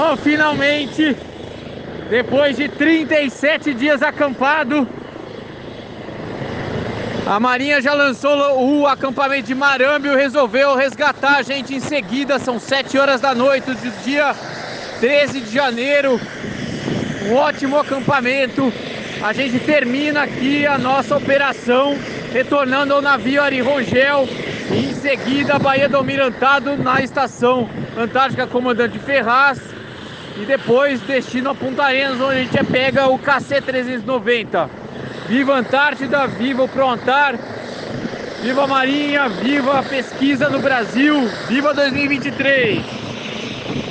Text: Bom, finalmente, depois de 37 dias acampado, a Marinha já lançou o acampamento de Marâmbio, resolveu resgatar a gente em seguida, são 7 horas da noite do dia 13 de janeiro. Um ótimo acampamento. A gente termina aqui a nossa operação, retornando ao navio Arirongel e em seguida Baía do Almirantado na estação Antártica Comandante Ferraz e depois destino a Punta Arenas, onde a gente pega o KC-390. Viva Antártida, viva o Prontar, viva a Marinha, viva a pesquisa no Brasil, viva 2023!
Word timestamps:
Bom, 0.00 0.16
finalmente, 0.16 1.16
depois 2.08 2.56
de 2.56 2.68
37 2.68 3.74
dias 3.74 4.00
acampado, 4.00 4.86
a 7.26 7.40
Marinha 7.40 7.82
já 7.82 7.94
lançou 7.94 8.32
o 8.62 8.86
acampamento 8.86 9.48
de 9.48 9.56
Marâmbio, 9.56 10.14
resolveu 10.14 10.76
resgatar 10.76 11.38
a 11.38 11.42
gente 11.42 11.74
em 11.74 11.80
seguida, 11.80 12.38
são 12.38 12.60
7 12.60 12.96
horas 12.96 13.20
da 13.20 13.34
noite 13.34 13.72
do 13.72 14.04
dia 14.04 14.36
13 15.00 15.40
de 15.40 15.52
janeiro. 15.52 16.20
Um 17.28 17.34
ótimo 17.34 17.76
acampamento. 17.76 18.72
A 19.20 19.32
gente 19.32 19.58
termina 19.58 20.22
aqui 20.22 20.64
a 20.64 20.78
nossa 20.78 21.16
operação, 21.16 21.98
retornando 22.32 22.94
ao 22.94 23.02
navio 23.02 23.42
Arirongel 23.42 24.28
e 24.70 24.90
em 24.90 24.94
seguida 24.94 25.58
Baía 25.58 25.88
do 25.88 25.96
Almirantado 25.96 26.76
na 26.76 27.02
estação 27.02 27.68
Antártica 27.96 28.46
Comandante 28.46 28.96
Ferraz 29.00 29.76
e 30.36 30.44
depois 30.44 31.00
destino 31.00 31.50
a 31.50 31.54
Punta 31.54 31.84
Arenas, 31.84 32.20
onde 32.20 32.38
a 32.38 32.42
gente 32.42 32.64
pega 32.64 33.08
o 33.08 33.18
KC-390. 33.18 34.68
Viva 35.28 35.54
Antártida, 35.56 36.26
viva 36.26 36.62
o 36.62 36.68
Prontar, 36.68 37.38
viva 38.42 38.64
a 38.64 38.66
Marinha, 38.66 39.28
viva 39.28 39.78
a 39.78 39.82
pesquisa 39.82 40.48
no 40.48 40.58
Brasil, 40.58 41.28
viva 41.48 41.74
2023! 41.74 43.07